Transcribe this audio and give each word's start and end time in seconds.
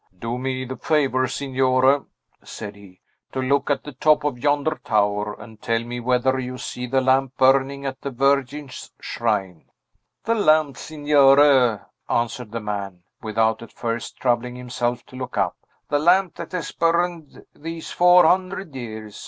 "Do 0.17 0.39
me 0.39 0.65
the 0.65 0.77
favor, 0.77 1.27
Signore," 1.27 2.05
said 2.43 2.75
he, 2.75 3.01
"to 3.33 3.39
look 3.39 3.69
at 3.69 3.83
the 3.83 3.91
top 3.91 4.23
of 4.23 4.39
yonder 4.39 4.79
tower, 4.83 5.35
and 5.35 5.61
tell 5.61 5.83
me 5.83 5.99
whether 5.99 6.39
you 6.39 6.57
see 6.57 6.87
the 6.87 7.01
lamp 7.01 7.37
burning 7.37 7.85
at 7.85 8.01
the 8.01 8.09
Virgin's 8.09 8.91
shrine." 8.99 9.65
"The 10.23 10.33
lamp, 10.33 10.77
Signore?" 10.77 11.81
answered 12.09 12.51
the 12.51 12.59
man, 12.61 13.03
without 13.21 13.61
at 13.61 13.71
first 13.73 14.17
troubling 14.17 14.55
himself 14.55 15.05
to 15.05 15.15
look 15.15 15.37
up. 15.37 15.55
"The 15.89 15.99
lamp 15.99 16.33
that 16.37 16.53
has 16.53 16.71
burned 16.71 17.45
these 17.53 17.91
four 17.91 18.25
hundred 18.25 18.73
years! 18.73 19.19